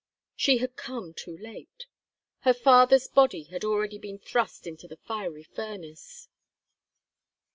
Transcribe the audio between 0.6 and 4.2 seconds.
come too late! Her father's body had already been